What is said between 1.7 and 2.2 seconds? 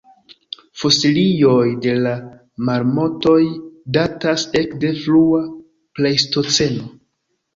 de la